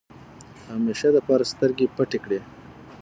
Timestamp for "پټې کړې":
1.95-2.39